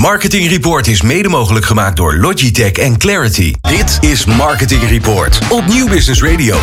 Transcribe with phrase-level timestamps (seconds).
[0.00, 3.52] Marketing Report is mede mogelijk gemaakt door Logitech en Clarity.
[3.60, 6.56] Dit is Marketing Report op Nieuw Business Radio.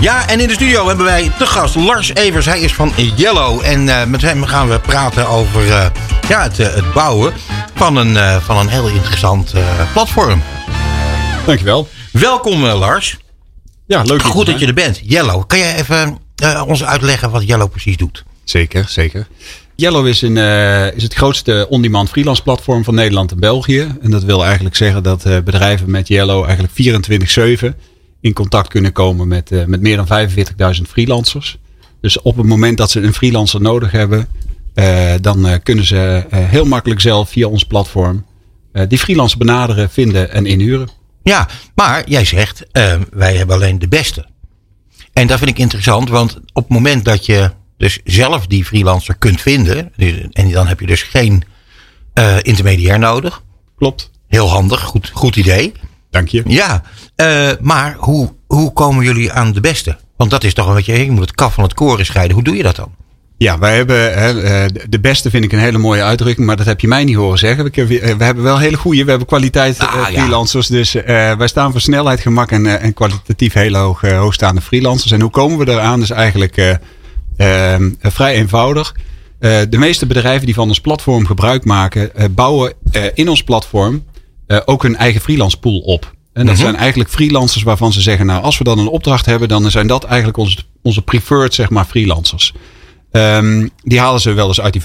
[0.00, 2.46] Ja, en in de studio hebben wij de gast Lars Evers.
[2.46, 3.64] Hij is van Yellow.
[3.64, 5.86] En uh, met hem gaan we praten over uh,
[6.28, 7.32] ja, het, uh, het, bouwen
[7.74, 9.54] van een, van een heel interessant
[9.92, 10.42] platform.
[11.46, 11.88] Dankjewel.
[12.12, 13.18] Welkom Lars.
[13.86, 14.22] Ja, leuk.
[14.22, 15.00] Goed dat je er bent.
[15.04, 15.46] Yellow.
[15.46, 16.18] Kan jij even
[16.66, 18.24] ons uitleggen wat Yellow precies doet?
[18.44, 19.26] Zeker, zeker.
[19.80, 23.96] Yellow is, uh, is het grootste on-demand freelance platform van Nederland en België.
[24.00, 27.76] En dat wil eigenlijk zeggen dat uh, bedrijven met Yellow eigenlijk 24-7
[28.20, 30.28] in contact kunnen komen met, uh, met meer dan
[30.76, 31.58] 45.000 freelancers.
[32.00, 34.28] Dus op het moment dat ze een freelancer nodig hebben,
[35.20, 38.24] dan kunnen ze heel makkelijk zelf via ons platform
[38.88, 40.88] die freelancer benaderen, vinden en inhuren.
[41.22, 42.66] Ja, maar jij zegt,
[43.10, 44.26] wij hebben alleen de beste.
[45.12, 49.14] En dat vind ik interessant, want op het moment dat je dus zelf die freelancer
[49.18, 49.92] kunt vinden.
[50.32, 51.42] En dan heb je dus geen
[52.14, 53.42] uh, intermediair nodig.
[53.76, 54.10] Klopt.
[54.28, 55.72] Heel handig, goed, goed idee.
[56.10, 56.42] Dank je.
[56.46, 56.82] Ja,
[57.16, 59.96] uh, maar hoe, hoe komen jullie aan de beste?
[60.16, 62.34] Want dat is toch een beetje, je moet het kaf van het koren scheiden.
[62.34, 62.94] Hoe doe je dat dan?
[63.36, 66.80] Ja, wij hebben hè, de beste vind ik een hele mooie uitdrukking, maar dat heb
[66.80, 67.72] je mij niet horen zeggen.
[67.72, 70.76] We, hebben wel hele goede, we hebben kwaliteit ah, freelancers, ja.
[70.76, 70.92] dus
[71.36, 75.12] wij staan voor snelheid, gemak en, en kwalitatief hele hoog, hoogstaande freelancers.
[75.12, 76.00] En hoe komen we eraan?
[76.00, 76.78] Dus eigenlijk
[78.00, 78.94] vrij eenvoudig.
[79.40, 83.42] Eh, de meeste bedrijven die van ons platform gebruik maken, eh, bouwen eh, in ons
[83.42, 84.04] platform
[84.64, 86.14] ook hun eigen freelance pool op.
[86.32, 86.64] En dat mhm.
[86.64, 89.86] zijn eigenlijk freelancers waarvan ze zeggen, nou als we dan een opdracht hebben, dan zijn
[89.86, 92.52] dat eigenlijk onze, onze preferred zeg maar freelancers.
[93.12, 94.82] Um, die halen ze wel eens uit die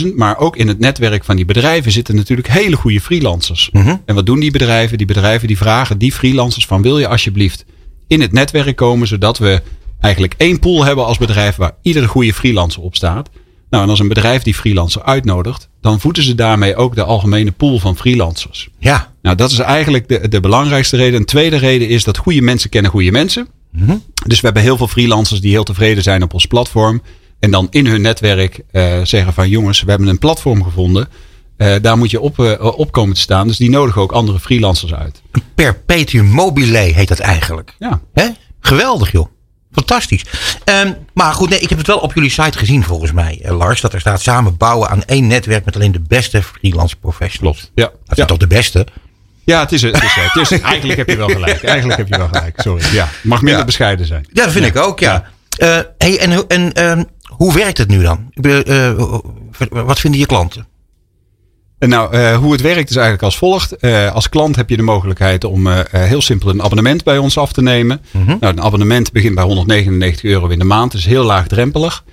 [0.00, 0.14] 45.000.
[0.14, 3.68] Maar ook in het netwerk van die bedrijven zitten natuurlijk hele goede freelancers.
[3.72, 3.96] Mhm.
[4.04, 4.98] En wat doen die bedrijven?
[4.98, 7.64] Die bedrijven die vragen die freelancers van wil je alsjeblieft
[8.06, 9.62] in het netwerk komen, zodat we
[10.00, 13.28] eigenlijk één pool hebben als bedrijf waar iedere goede freelancer op staat.
[13.70, 17.52] Nou, en als een bedrijf die freelancer uitnodigt, dan voeden ze daarmee ook de algemene
[17.52, 18.68] pool van freelancers.
[18.78, 19.12] Ja.
[19.22, 21.20] Nou, dat is eigenlijk de, de belangrijkste reden.
[21.20, 23.48] Een tweede reden is dat goede mensen kennen goede mensen.
[23.72, 27.02] Mm Dus we hebben heel veel freelancers die heel tevreden zijn op ons platform.
[27.38, 31.08] En dan in hun netwerk uh, zeggen van jongens, we hebben een platform gevonden.
[31.56, 33.46] Uh, daar moet je op, uh, op komen te staan.
[33.46, 35.22] Dus die nodigen ook andere freelancers uit.
[35.30, 37.74] Een perpetuum mobile heet dat eigenlijk.
[37.78, 38.00] Ja.
[38.12, 38.28] Hè?
[38.60, 39.26] Geweldig joh.
[39.78, 40.24] Fantastisch.
[40.84, 43.56] Um, maar goed, nee, ik heb het wel op jullie site gezien volgens mij, eh,
[43.56, 43.80] Lars.
[43.80, 47.70] Dat er staat samen bouwen aan één netwerk met alleen de beste freelance professionals.
[47.74, 47.90] Ja.
[48.06, 48.24] Dat ja.
[48.24, 48.86] toch de beste?
[49.44, 50.02] Ja, het is het.
[50.02, 51.62] Is, het is, eigenlijk heb je wel gelijk.
[51.62, 52.60] Eigenlijk heb je wel gelijk.
[52.60, 52.94] Sorry.
[52.94, 53.66] Ja, mag minder ja.
[53.66, 54.26] bescheiden zijn.
[54.32, 55.24] Ja, dat vind ik ook, ja.
[55.58, 58.30] Uh, hey, en en uh, hoe werkt het nu dan?
[58.40, 58.92] Uh,
[59.68, 60.66] wat vinden je klanten?
[61.78, 63.74] En nou, uh, hoe het werkt is eigenlijk als volgt.
[63.80, 67.38] Uh, als klant heb je de mogelijkheid om uh, heel simpel een abonnement bij ons
[67.38, 68.00] af te nemen.
[68.10, 68.36] Mm -hmm.
[68.40, 72.04] Nou, een abonnement begint bij 199 euro in de maand, dus heel laagdrempelig.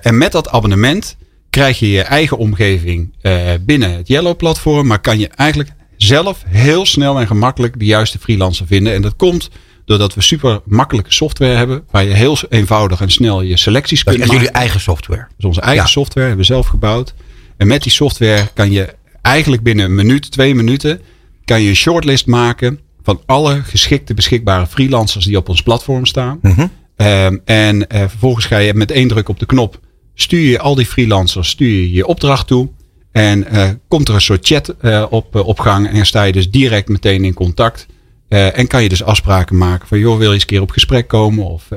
[0.00, 1.16] en met dat abonnement
[1.50, 3.14] krijg je je eigen omgeving
[3.60, 8.66] binnen het Yellow-platform, maar kan je eigenlijk zelf heel snel en gemakkelijk de juiste freelancer
[8.66, 8.94] vinden.
[8.94, 9.50] En dat komt
[9.84, 14.18] doordat we super makkelijke software hebben, waar je heel eenvoudig en snel je selecties kunt
[14.18, 14.32] maken.
[14.32, 15.20] Dat is jullie eigen software?
[15.20, 15.90] Dat is onze eigen ja.
[15.90, 17.14] software, hebben we zelf gebouwd.
[17.60, 21.00] En met die software kan je eigenlijk binnen een minuut, twee minuten,
[21.44, 26.38] kan je een shortlist maken van alle geschikte beschikbare freelancers die op ons platform staan.
[26.42, 26.70] Mm -hmm.
[26.96, 29.80] um, en uh, vervolgens ga je met één druk op de knop,
[30.14, 32.68] stuur je al die freelancers, stuur je je opdracht toe.
[33.12, 36.50] En uh, komt er een soort chat uh, op, op gang en sta je dus
[36.50, 37.86] direct meteen in contact.
[38.28, 41.08] en kan je dus afspraken maken van joh, wil je eens een keer op gesprek
[41.08, 41.68] komen of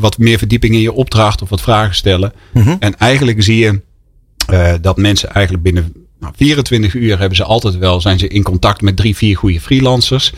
[0.00, 2.32] wat meer verdieping in je opdracht of wat vragen stellen.
[2.52, 2.76] Mm -hmm.
[2.78, 3.80] En eigenlijk zie je
[4.52, 8.42] uh, dat mensen eigenlijk binnen nou, 24 uur hebben ze altijd wel, zijn ze in
[8.42, 10.32] contact met drie, vier goede freelancers.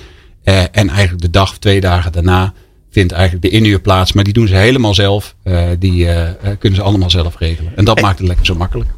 [0.45, 2.53] Uh, en eigenlijk de dag, twee dagen daarna
[2.91, 4.13] vindt eigenlijk de inhuur plaats.
[4.13, 5.35] Maar die doen ze helemaal zelf.
[5.45, 6.09] Uh, die
[6.59, 7.73] kunnen ze allemaal zelf regelen.
[7.77, 8.91] En dat maakt het lekker zo makkelijk.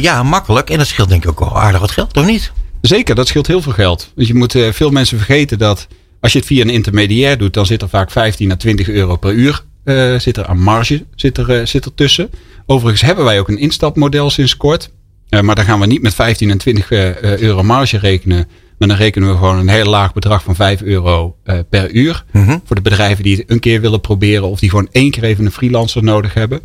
[0.00, 0.70] ja, makkelijk.
[0.70, 2.52] En dat scheelt denk ik ook wel aardig wat geld, of niet?
[2.80, 4.12] Zeker, dat scheelt heel veel geld.
[4.14, 5.86] Dus je moet veel mensen vergeten dat
[6.20, 9.16] als je het via een intermediair doet, dan zit er vaak 15 à 20 euro
[9.16, 9.64] per uur
[10.20, 12.30] zit er aan marge zit er, zit er tussen.
[12.66, 14.90] Overigens hebben wij ook een instapmodel sinds kort.
[15.30, 16.90] Uh, maar dan gaan we niet met 15 en 20
[17.20, 18.48] euro marge rekenen.
[18.78, 21.36] Maar dan rekenen we gewoon een heel laag bedrag van 5 euro
[21.68, 22.24] per uur.
[22.30, 22.60] -hmm.
[22.64, 24.48] Voor de bedrijven die het een keer willen proberen.
[24.48, 26.60] Of die gewoon één keer even een freelancer nodig hebben.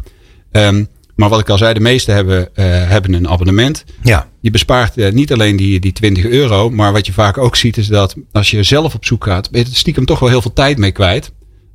[0.51, 2.49] Um, maar wat ik al zei, de meeste hebben,
[2.87, 3.83] hebben een abonnement.
[4.03, 4.27] Ja.
[4.39, 6.69] Je bespaart niet alleen die, die 20 euro.
[6.69, 9.51] Maar wat je vaak ook ziet is dat als je zelf op zoek gaat.
[9.51, 11.31] Ben je er stiekem toch wel heel veel tijd mee kwijt.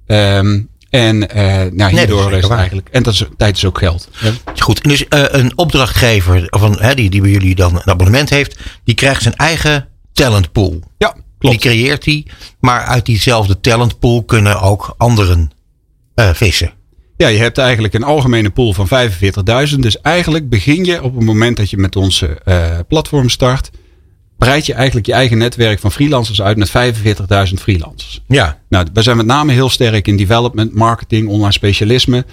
[0.06, 2.88] Um, en uh, nou, hierdoor nee, is eigenlijk.
[2.88, 4.08] En dat is, tijd is ook geld.
[4.20, 4.32] Ja.
[4.56, 8.58] Goed, dus uh, een opdrachtgever van, hè, die, die bij jullie dan een abonnement heeft,
[8.84, 10.80] die krijgt zijn eigen talentpool.
[10.98, 11.62] Ja, klopt.
[11.62, 12.26] Die creëert hij.
[12.60, 15.50] Maar uit diezelfde talentpool kunnen ook anderen
[16.14, 16.72] uh, vissen.
[17.16, 18.88] Ja, je hebt eigenlijk een algemene pool van
[19.68, 19.78] 45.000.
[19.78, 23.70] Dus eigenlijk begin je op het moment dat je met onze uh, platform start.
[24.38, 28.22] Breid je eigenlijk je eigen netwerk van freelancers uit met 45.000 freelancers.
[28.28, 28.58] Ja.
[28.68, 32.24] Nou, wij zijn met name heel sterk in development, marketing, online specialisme.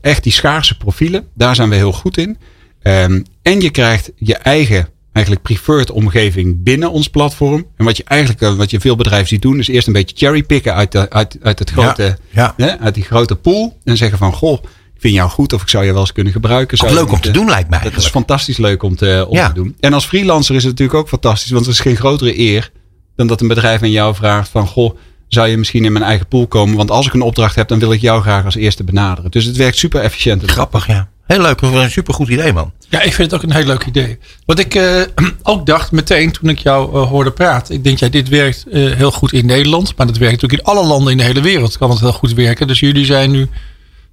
[0.00, 2.38] Echt die schaarse profielen, daar zijn we heel goed in.
[2.82, 7.66] Um, en je krijgt je eigen eigenlijk preferred omgeving binnen ons platform.
[7.76, 10.16] En wat je eigenlijk, eh, wat je veel bedrijven ziet doen, is eerst een beetje
[10.16, 13.78] cherrypicken uit, de, uit, uit, het grote, ja, Hè, uit die grote pool.
[13.84, 14.62] En zeggen van, goh,
[15.04, 16.76] vind jou goed of ik zou je wel eens kunnen gebruiken.
[16.76, 19.52] Zou leuk om te doen lijkt mij Dat is fantastisch leuk om, te, om te
[19.52, 19.76] doen.
[19.80, 22.70] En als freelancer is het natuurlijk ook fantastisch, want het is geen grotere eer
[23.16, 24.96] dan dat een bedrijf aan jou vraagt van, goh,
[25.28, 26.76] zou je misschien in mijn eigen pool komen?
[26.76, 29.30] Want als ik een opdracht heb, dan wil ik jou graag als eerste benaderen.
[29.30, 30.50] Dus het werkt super efficiënt.
[30.50, 31.08] Grappig, ja.
[31.26, 32.72] Heel leuk, een supergoed idee, man.
[32.88, 34.18] Ja, ik vind het ook een heel leuk idee.
[34.46, 35.02] Wat ik uh,
[35.42, 37.74] ook dacht meteen toen ik jou uh, hoorde praten.
[37.74, 39.96] Ik denk, ja, dit werkt uh, heel goed in Nederland.
[39.96, 41.78] Maar dat werkt natuurlijk in alle landen in de hele wereld.
[41.78, 42.66] Kan het heel goed werken.
[42.66, 43.48] Dus jullie zijn nu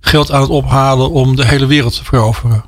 [0.02, 2.64] geld aan het ophalen om de hele wereld te veroveren.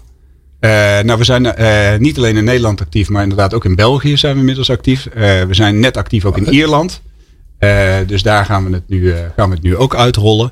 [1.06, 1.56] nou, we zijn
[2.02, 5.08] niet alleen in Nederland actief, maar inderdaad ook in België zijn we inmiddels actief.
[5.14, 7.02] we zijn net actief ook in Ierland.
[8.08, 10.52] dus daar gaan we het nu, gaan we het nu ook uitrollen.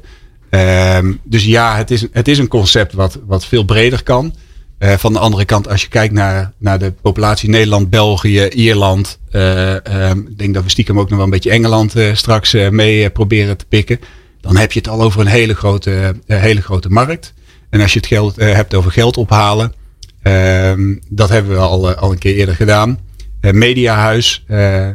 [0.52, 4.36] Um, dus ja, het is, het is een concept wat, wat veel breder kan.
[4.80, 9.20] Van de andere kant, als je kijkt naar, naar de populatie Nederland, België, Ierland.
[9.32, 13.58] Um, ik denk dat we stiekem ook nog wel een beetje Engeland straks mee proberen
[13.58, 14.00] te pikken.
[14.42, 17.34] Dan heb je het al over een hele grote, hele grote markt.
[17.70, 19.74] En als je het geld hebt over geld ophalen.
[20.22, 23.00] Ehm, dat hebben we al, al een keer eerder gedaan.
[23.42, 24.44] Mediahuis,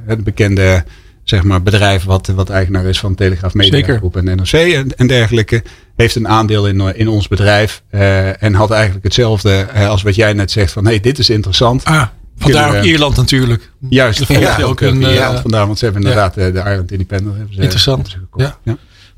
[0.06, 0.84] het bekende
[1.28, 5.06] zeg maar, bedrijf wat, wat eigenaar is van Telegraaf Media Groep en NRC en, en,
[5.06, 5.62] dergelijke,
[5.96, 10.14] heeft een aandeel in, in ons bedrijf uh, en had eigenlijk hetzelfde uh, als wat
[10.14, 11.84] jij net zegt van hey, dit is interessant.
[11.84, 12.02] Ah,
[12.38, 13.70] vandaar ook Ierland natuurlijk.
[13.88, 16.50] Juist, ja, ook een, ja, vandaar, want ze hebben inderdaad ja.
[16.50, 17.36] de Ireland Independent.
[17.36, 18.10] Hebben ze, Interessant.
[18.10, 18.58] Hebben ze ja.
[18.62, 18.76] ja.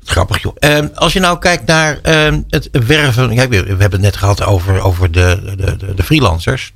[0.09, 0.55] Grappig joh.
[0.59, 3.35] Um, als je nou kijkt naar um, het werven.
[3.35, 6.73] Kijk, we hebben het net gehad over, over de, de, de, freelancers.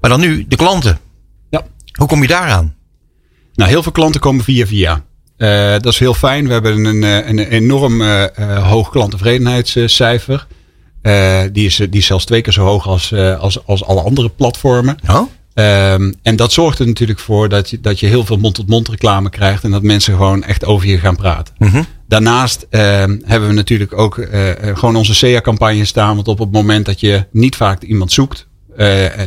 [0.00, 0.98] Maar dan nu de klanten.
[1.50, 1.62] Ja.
[1.92, 2.74] Hoe kom je daaraan?
[3.54, 5.02] Nou, heel veel klanten komen via via.
[5.38, 6.46] Uh, dat is heel fijn.
[6.46, 8.24] We hebben een, een enorm uh,
[8.68, 10.46] hoog klanttevredenheidscijfer.
[11.02, 14.28] Uh, die, is, die is zelfs twee keer zo hoog als, als, als alle andere
[14.28, 14.98] platformen.
[15.08, 15.22] Oh?
[15.54, 19.30] Um, en dat zorgt er natuurlijk voor dat je, dat je heel veel mond-tot-mond reclame
[19.30, 19.64] krijgt.
[19.64, 21.54] En dat mensen gewoon echt over je gaan praten.
[21.58, 21.86] Mm -hmm.
[22.08, 22.80] Daarnaast uh,
[23.24, 26.14] hebben we natuurlijk ook uh, gewoon onze SEA-campagne staan.
[26.14, 28.46] Want op het moment dat je niet vaak iemand zoekt.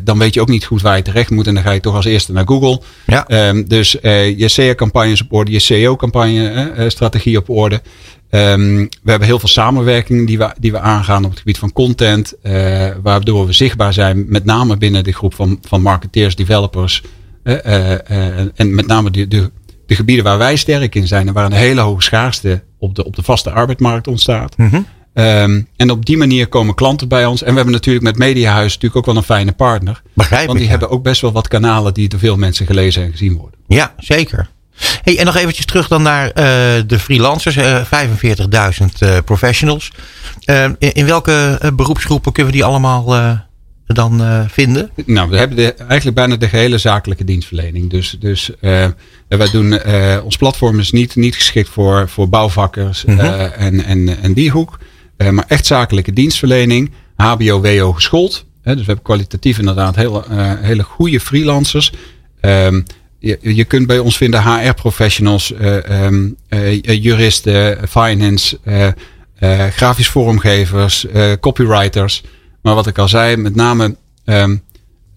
[0.03, 1.47] Dan weet je ook niet goed waar je terecht moet.
[1.47, 2.81] En dan ga je toch als eerste naar Google.
[3.05, 3.49] Ja.
[3.49, 7.81] Um, dus je SEA-campagnes op orde, je SEO-campagne-strategie op orde.
[8.29, 11.73] Um, we hebben heel veel samenwerkingen die we, die we aangaan op het gebied van
[11.73, 12.33] content.
[13.01, 17.03] Waardoor we zichtbaar zijn, met name binnen de groep van, van marketeers, developers.
[17.43, 19.51] en met name de, de,
[19.89, 21.27] de gebieden waar wij sterk in zijn.
[21.27, 24.57] En waar een hele hoge schaarste op de, op de vaste arbeidsmarkt ontstaat.
[24.57, 24.85] Mm -hmm.
[25.13, 27.41] Um, en op die manier komen klanten bij ons.
[27.41, 30.01] En we hebben natuurlijk met Mediahuis natuurlijk ook wel een fijne partner.
[30.13, 33.11] Begrijp Want die hebben ook best wel wat kanalen die door veel mensen gelezen en
[33.11, 33.59] gezien worden.
[33.67, 34.49] Ja, zeker.
[35.03, 36.33] Hey, en nog eventjes terug dan naar uh,
[36.87, 37.55] de freelancers.
[37.57, 39.91] Uh, 45.000 uh, professionals.
[40.45, 43.37] In, in, welke beroepsgroepen kunnen we die allemaal
[43.85, 44.91] dan vinden?
[45.05, 47.89] Nou, we hebben de, eigenlijk bijna de gehele zakelijke dienstverlening.
[47.89, 48.51] Dus, dus
[49.37, 49.79] wij doen,
[50.23, 53.19] ons platform is niet, niet geschikt voor, voor bouwvakkers Mhm.
[53.19, 54.77] en, en, en die hoek.
[55.17, 58.45] Uh, maar echt zakelijke dienstverlening, HBO, WO geschoold.
[58.61, 60.23] Hè, dus we hebben kwalitatief inderdaad hele,
[60.61, 61.91] hele goede freelancers.
[62.41, 62.83] Um,
[63.19, 65.53] je, je kunt bij ons vinden HR-professionals,
[65.89, 66.35] um,
[66.81, 68.59] juristen, finance,
[69.69, 71.05] grafisch vormgevers,
[71.39, 72.23] copywriters.
[72.61, 73.95] Maar wat ik al zei, met name,
[74.25, 74.63] um,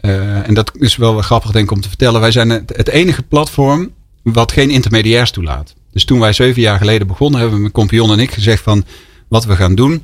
[0.00, 2.20] en dat is wel wel grappig denk ik om te vertellen.
[2.20, 3.90] Wij zijn het, het enige platform
[4.22, 5.74] wat geen intermediairs toelaat.
[5.92, 8.84] Dus toen wij zeven jaar geleden begonnen, hebben mijn compagnon en ik gezegd van
[9.28, 10.02] wat we gaan doen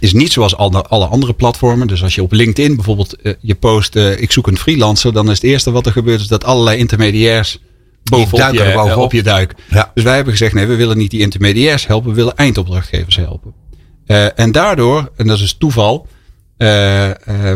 [0.00, 1.86] is niet zoals alle, andere platformen.
[1.86, 5.30] Dus als je op LinkedIn bijvoorbeeld uh, je post, uh, ik zoek een freelancer, dan
[5.30, 7.60] is het eerste wat er gebeurt is dat allerlei intermediairs
[8.02, 9.54] bovenop je, op je duik.
[9.70, 9.90] Ja.
[9.94, 13.54] Dus wij hebben gezegd, nee, we willen niet die intermediairs helpen, we willen eindopdrachtgevers helpen.
[14.06, 16.06] Uh, en daardoor, en dat is toeval,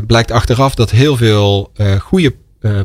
[0.07, 2.35] blijkt achteraf dat heel veel goede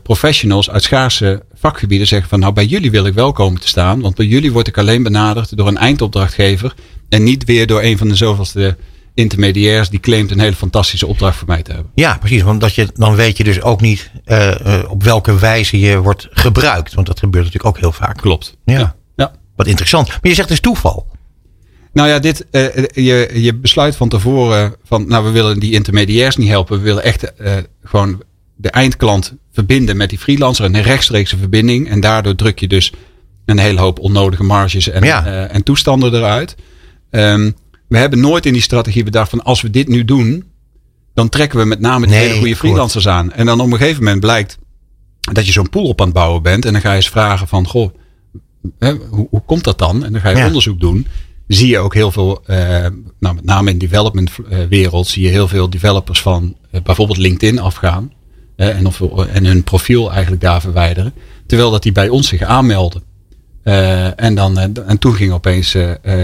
[0.04, 4.02] professionals uit schaarse vakgebieden zeggen van nou bij jullie wil ik wel komen te staan.
[4.02, 6.74] Want bij jullie word ik alleen benaderd door een eindopdrachtgever
[7.10, 8.78] en niet weer door een van de zoveelste
[9.14, 11.92] intermediairs die claimt een hele fantastische opdracht voor mij te hebben.
[11.96, 12.42] Ja, precies.
[12.42, 15.98] Want dat je, dan weet je dus ook niet uh, uh, op welke wijze je
[15.98, 16.94] wordt gebruikt.
[16.94, 18.18] Want dat gebeurt natuurlijk ook heel vaak.
[18.18, 18.58] Klopt.
[18.66, 18.80] Ja.
[18.80, 18.96] ja.
[19.16, 19.32] ja.
[19.56, 20.08] Wat interessant.
[20.08, 21.08] Maar je zegt dus toeval.
[21.94, 26.38] Nou ja, dit, uh, je, je besluit van tevoren van, nou we willen die intermediairs
[26.38, 26.78] niet helpen.
[26.78, 27.34] We willen echt
[27.84, 28.22] gewoon
[28.58, 30.66] de eindklant verbinden met die freelancer.
[30.66, 31.90] Een rechtstreekse verbinding.
[31.90, 32.92] En daardoor druk je dus
[33.46, 35.28] een hele hoop onnodige marges en, ja.
[35.28, 36.56] uh, en toestanden eruit.
[37.10, 37.56] Um,
[37.88, 40.44] we hebben nooit in die strategie bedacht van als we dit nu doen,
[41.14, 43.32] dan trekken we met name de hele goede freelancers aan.
[43.32, 44.58] En dan op een gegeven moment blijkt
[45.34, 46.66] dat je zo'n pool op aan het bouwen bent.
[46.66, 47.94] En dan ga je eens vragen van, goh,
[48.80, 50.06] hè, hoe, hoe komt dat dan?
[50.06, 51.08] En dan ga je onderzoek doen.
[51.48, 52.58] Zie je ook heel veel, uh,
[53.20, 57.18] nou, met name in de development eh, wereld, zie je heel veel developers van bijvoorbeeld
[57.18, 58.12] LinkedIn afgaan.
[58.58, 59.02] En, of,
[59.34, 61.14] en hun profiel eigenlijk daar verwijderen.
[61.46, 63.04] Terwijl dat die bij ons zich aanmelden.
[64.16, 65.72] en, dan, en toen ging opeens,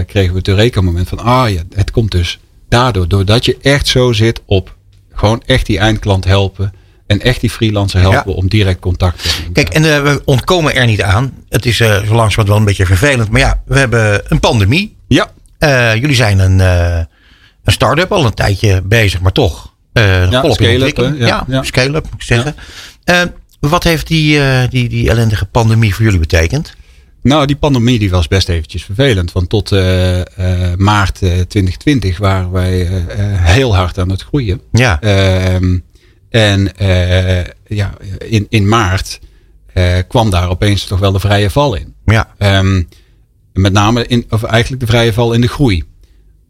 [0.06, 2.38] kregen we het Eureka-moment van, ah ja, het komt dus
[2.68, 3.08] daardoor.
[3.08, 4.76] Doordat je echt zo zit op
[5.12, 6.72] gewoon echt die eindklant helpen
[7.06, 9.52] en echt die freelancer helpen om direct contact te hebben.
[9.52, 11.32] Kijk, en uh, we ontkomen er niet aan.
[11.48, 13.30] Het is uh, zo langzamerhand wel een beetje vervelend.
[13.30, 14.96] Maar ja, we hebben een pandemie.
[15.06, 15.30] Ja.
[15.94, 19.73] Jullie zijn een, een start-up al een tijdje bezig, maar toch.
[20.00, 20.96] Ja, scale-up.
[20.96, 21.62] Ja, ja, ja.
[21.62, 22.54] scale-up moet ik zeggen.
[23.60, 26.74] wat heeft die, die, die ellendige pandemie voor jullie betekend?
[27.22, 29.32] Nou, die pandemie die was best eventjes vervelend.
[29.32, 29.70] Want tot
[30.76, 32.88] maart 2020 waren wij
[33.36, 34.60] heel hard aan het groeien.
[34.72, 35.00] Ja.
[35.00, 35.78] Ehm,
[36.34, 39.20] en uh, ja, in, in maart
[39.74, 41.94] uh, kwam daar opeens toch wel de vrije val in.
[42.04, 42.34] Ja.
[42.38, 42.88] Um,
[43.52, 45.84] met name in, of eigenlijk de vrije val in de groei.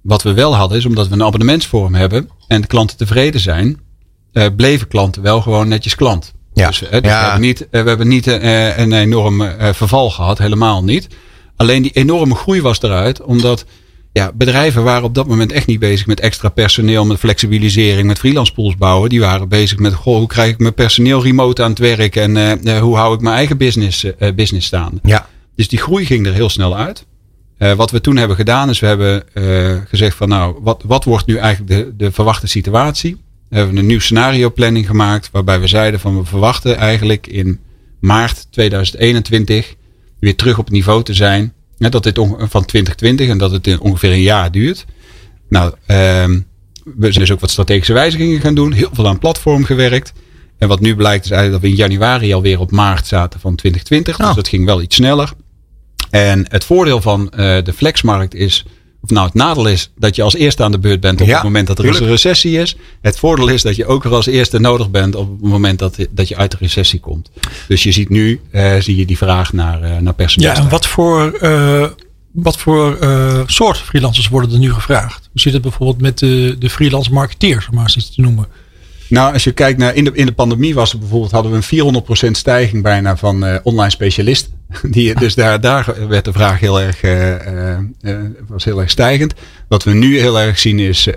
[0.04, 3.80] Wat we wel hadden is omdat we een abonnementsvorm hebben en de klanten tevreden zijn,
[4.32, 6.32] uh, bleven klanten wel gewoon netjes klant.
[6.52, 6.68] Ja.
[6.68, 7.00] Dus, dus ja.
[7.00, 11.08] we hebben niet, we hebben niet een enorm verval gehad, helemaal niet.
[11.56, 13.64] Alleen die enorme groei was eruit, omdat
[14.12, 18.18] ja, bedrijven waren op dat moment echt niet bezig met extra personeel, met flexibilisering, met
[18.18, 19.08] freelance pools bouwen.
[19.08, 22.78] Die waren bezig met, goh, hoe krijg ik mijn personeel remote aan het werk en
[22.78, 24.98] hoe hou ik mijn eigen business, business staande.
[25.02, 25.28] Ja.
[25.56, 27.06] Dus die groei ging er heel snel uit.
[27.64, 29.24] Uh, wat we toen hebben gedaan is, we hebben
[29.88, 33.16] gezegd van nou, wat, wat wordt nu eigenlijk de, de verwachte situatie?
[33.48, 37.60] We hebben een nieuw scenario planning gemaakt, waarbij we zeiden van we verwachten eigenlijk in
[38.00, 39.74] maart 2021
[40.20, 41.52] weer terug op het niveau te zijn
[41.90, 44.84] dat dit van 2020 en dat het ongeveer een jaar duurt.
[45.48, 48.72] Nou, uh, we zijn dus ook wat strategische wijzigingen gaan doen.
[48.72, 50.12] Heel veel aan platform gewerkt.
[50.58, 53.54] En wat nu blijkt is eigenlijk dat we in januari alweer op maart zaten van
[53.54, 54.26] 2020.
[54.26, 55.32] Dus dat ging wel iets sneller.
[56.14, 58.64] En het voordeel van uh, de flexmarkt is
[59.00, 61.42] of nou, het nadeel is dat je als eerste aan de beurt bent op het
[61.42, 62.76] moment dat er een recessie is.
[63.00, 65.96] Het voordeel is dat je ook er als eerste nodig bent op het moment dat,
[66.10, 67.30] dat je uit de recessie komt.
[67.68, 70.50] Dus je ziet nu uh, zie je die vraag naar, uh, naar personeel.
[70.50, 71.86] Ja, en wat voor, uh,
[72.32, 72.98] wat voor
[73.46, 75.28] soort freelancers worden er nu gevraagd?
[75.32, 78.46] Hoe zit het bijvoorbeeld met de, de freelance marketeers, om maar eens iets te noemen?
[79.08, 81.76] Nou, als je kijkt naar in de, in de pandemie was er bijvoorbeeld hadden we
[81.76, 84.52] een 400% stijging bijna van uh, online specialisten.
[84.82, 87.30] Die, dus daar, daar werd de vraag heel erg, uh,
[88.02, 88.18] uh,
[88.48, 89.34] was heel erg stijgend.
[89.68, 91.08] Wat we nu heel erg zien is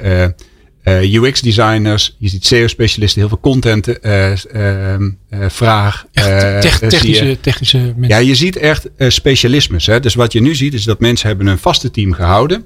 [0.83, 5.09] UX designers, je ziet SEO specialisten, heel veel content ehm,
[5.47, 6.05] vraag.
[6.13, 8.07] Echt technische, technische mensen.
[8.07, 9.85] Ja, je ziet echt specialismes.
[9.85, 9.99] Hè?
[9.99, 12.65] Dus wat je nu ziet is dat mensen hebben een vaste team gehouden.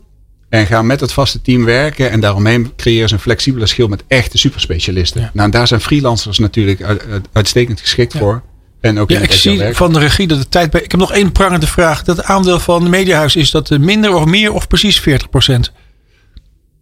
[0.52, 2.12] En gaan met het vaste team werken.
[2.12, 5.22] En daaromheen creëren ze een flexibele schil met echte superspecialisten.
[5.22, 5.30] Ja.
[5.34, 7.00] Nou, daar zijn freelancers natuurlijk
[7.34, 8.42] uitstekend geschikt voor.
[8.82, 10.82] En ook ja, ik zie van de regie dat de tijd bij.
[10.82, 12.04] Ik heb nog één prangende vraag.
[12.04, 15.72] Dat het aandeel van de Mediahuis is dat minder of meer of precies 40 procent?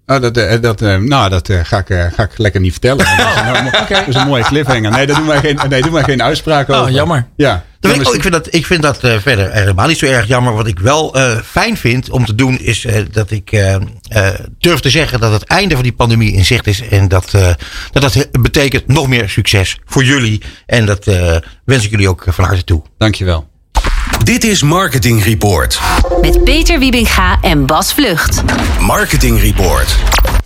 [0.09, 3.05] Oh, dat, eh, dat, eh, nou, dat eh, ga, ik, ga ik lekker niet vertellen.
[3.17, 3.87] Dat is, een, okay.
[3.87, 4.91] dat is een mooie cliffhanger.
[4.91, 6.91] Nee, daar doen wij geen, nee, doen wij geen uitspraak oh, over.
[6.91, 7.27] jammer.
[7.35, 7.63] Ja.
[7.81, 10.53] Ik, oh, ik, vind dat, ik vind dat verder helemaal niet zo erg jammer.
[10.53, 13.49] Wat ik wel fijn vind om te doen is dat ik
[14.59, 16.87] durf te zeggen dat het einde van die pandemie in zicht is.
[16.87, 20.41] En dat dat, dat betekent nog meer succes voor jullie.
[20.65, 21.05] En dat
[21.65, 22.81] wens ik jullie ook van harte toe.
[22.97, 23.47] Dankjewel.
[24.29, 25.79] Dit is Marketing Report.
[26.21, 28.43] Met Peter Wiebinga en Bas Vlucht.
[28.79, 29.97] Marketing Report.